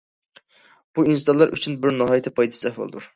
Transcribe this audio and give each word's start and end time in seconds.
بۇ 0.99 1.05
ئىنسانلار 1.11 1.53
ئۈچۈن 1.57 1.77
بىر 1.83 1.93
ناھايىتى 1.99 2.33
پايدىسىز 2.41 2.71
ئەھۋالدۇر. 2.71 3.07